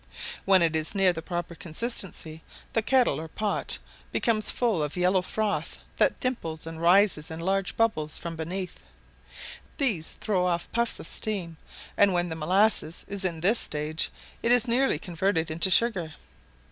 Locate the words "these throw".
9.77-10.47